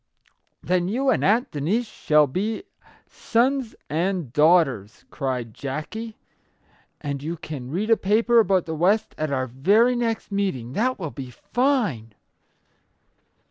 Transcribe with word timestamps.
"Then 0.63 0.87
you 0.87 1.11
and 1.11 1.23
Aunt 1.23 1.51
Denise 1.51 1.85
shall 1.85 2.25
be 2.25 2.63
£ 2.85 2.85
Sons 3.07 3.75
and 3.87 4.33
Daughters/" 4.33 5.05
cried 5.11 5.53
Jackie, 5.53 6.09
c< 6.09 6.17
and 7.01 7.21
you 7.21 7.37
can 7.37 7.69
read 7.69 7.91
a 7.91 7.95
paper 7.97 8.39
about 8.39 8.65
the 8.65 8.73
West 8.73 9.13
at 9.19 9.29
our 9.31 9.45
very 9.45 9.95
next 9.95 10.31
meeting. 10.31 10.73
That 10.73 10.97
will 10.97 11.11
be 11.11 11.29
fine 11.29 12.15